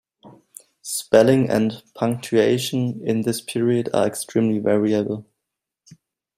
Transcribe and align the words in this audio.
Spelling 0.81 1.47
and 1.47 1.83
punctuation 1.93 3.05
in 3.07 3.21
this 3.21 3.39
period 3.39 3.87
are 3.93 4.07
extremely 4.07 4.57
variable. 4.57 5.27